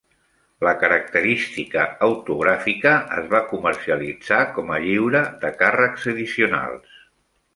La 0.67 0.71
característica 0.83 1.83
autogràfica 2.07 2.93
es 3.19 3.29
va 3.35 3.43
comercialitzar 3.51 4.41
com 4.55 4.73
a 4.77 4.81
lliure 4.87 5.23
de 5.45 5.55
càrrecs 5.63 6.11
addicionals. 6.15 6.97